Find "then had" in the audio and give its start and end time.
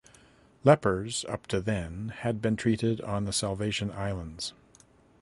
1.61-2.41